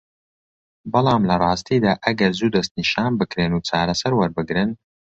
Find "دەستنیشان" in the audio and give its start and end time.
2.55-3.11